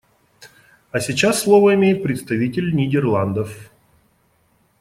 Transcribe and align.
А 0.91 0.99
сейчас 0.99 1.41
слово 1.43 1.75
имеет 1.75 2.01
представитель 2.01 2.75
Нидерландов. 2.75 3.71